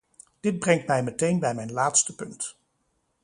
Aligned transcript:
Dit 0.39 0.59
brengt 0.59 0.87
mij 0.87 1.03
meteen 1.03 1.39
bij 1.39 1.53
mijn 1.53 1.71
laatste 1.71 2.15
punt. 2.15 2.57